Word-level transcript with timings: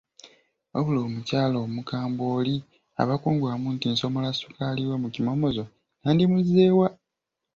Wabula 0.73 0.99
omukyala 1.07 1.57
omukambwe 1.65 2.23
oli 2.37 2.55
aba 3.01 3.15
kungwamu 3.21 3.67
nti 3.75 3.87
nsomola 3.93 4.29
ssukaali 4.33 4.81
we 4.89 4.95
mu 5.03 5.07
kimomozo 5.15 5.63
nandimuzze 6.01 6.65
wa? 6.77 6.89